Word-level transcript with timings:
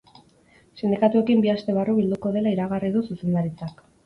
Sindikatuekin 0.79 1.43
bi 1.43 1.51
aste 1.53 1.75
barru 1.79 1.95
bilduko 1.99 2.33
dela 2.39 2.55
iragarri 2.57 2.91
du 2.97 3.05
zuzendaritzak. 3.11 3.87